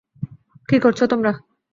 কি 0.69 0.77
করছো 0.79 1.03
তোমরা? 1.07 1.31